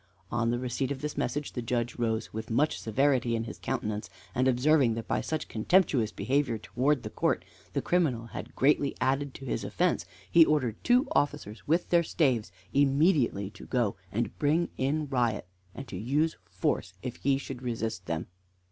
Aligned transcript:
On 0.31 0.49
the 0.49 0.57
receipt 0.57 0.89
of 0.91 1.01
this 1.01 1.15
message 1.15 1.53
the 1.53 1.61
Judge 1.61 1.97
rose 1.97 2.33
with 2.33 2.49
much 2.49 2.79
severity 2.79 3.35
in 3.35 3.43
his 3.43 3.59
countenance, 3.59 4.09
and 4.33 4.47
observing 4.47 4.95
that 4.95 5.07
by 5.07 5.21
such 5.21 5.47
contemptuous 5.47 6.11
behavior 6.11 6.57
towards 6.57 7.03
the 7.03 7.11
court 7.11 7.45
the 7.73 7.83
criminal 7.83 8.25
had 8.25 8.55
greatly 8.55 8.95
added 8.99 9.35
to 9.35 9.45
his 9.45 9.63
offence, 9.63 10.07
he 10.31 10.43
ordered 10.43 10.83
two 10.83 11.05
officers 11.11 11.67
with 11.67 11.89
their 11.89 12.01
staves 12.01 12.51
immediately 12.73 13.51
to 13.51 13.67
go 13.67 13.95
and 14.11 14.35
bring 14.39 14.69
in 14.75 15.05
Riot, 15.07 15.45
and 15.75 15.87
to 15.89 15.97
use 15.97 16.35
force 16.49 16.93
if 17.03 17.17
he 17.17 17.37
should 17.37 17.61
resist 17.61 18.07
them. 18.07 18.25